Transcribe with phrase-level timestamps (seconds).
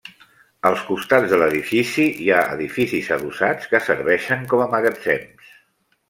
[0.67, 5.53] Als costats de l'edifici hi ha edificis adossats que serveixen com a magatzems.